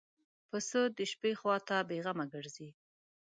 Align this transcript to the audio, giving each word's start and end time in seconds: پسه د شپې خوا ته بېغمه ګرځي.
پسه 0.49 0.81
د 0.97 0.99
شپې 1.11 1.31
خوا 1.39 1.55
ته 1.67 1.75
بېغمه 1.89 2.25
ګرځي. 2.33 2.69